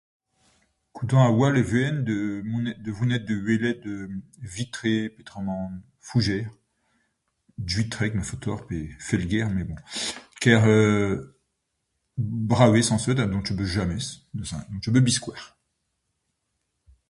"Kontant 0.93 1.25
a-walc'h 1.27 1.59
e 1.61 1.63
vezañ 1.71 1.95
da 2.07 2.17
monet.. 2.51 2.75
da 2.83 2.91
vonet 2.97 3.23
da 3.27 3.35
welet 3.45 3.81
""Vitré"" 4.55 4.95
peotramant 5.15 5.73
""Fougères"".. 6.07 6.49
Gwitreg 7.69 8.11
ma 8.15 8.23
faot 8.27 8.41
deoc'h 8.43 8.65
pe 8.69 8.77
Felger 9.07 9.47
met 9.53 9.67
""boñ"" 9.69 9.79
euu. 9.79 9.87
Kar 10.41 10.63
euu 10.77 11.03
Brav 12.51 12.73
eo 12.75 12.83
sañset 12.87 13.19
ha 13.19 13.25
n'on 13.27 13.45
ket 13.45 13.57
bet 13.59 13.71
james, 13.75 14.05
n'on 14.69 14.81
ket 14.83 14.91
bet 14.95 15.05
biskoazh." 15.09 15.47